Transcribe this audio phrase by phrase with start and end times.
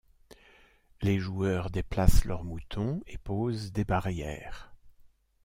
[1.03, 4.73] Les joueurs déplacent leurs moutons et posent des barrières.